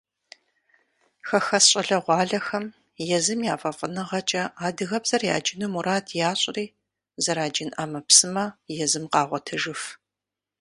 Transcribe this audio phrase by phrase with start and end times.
[1.27, 2.65] Хэхэс щӏалэгъуалэхэм
[3.17, 6.65] езым я фӏэфӏыныгъэкӏэ адыгэбзэр яджыну мурад ящӏри,
[7.23, 8.45] зэраджын ӏэмэпсымэ
[8.83, 9.81] езым къагъуэтыжыф.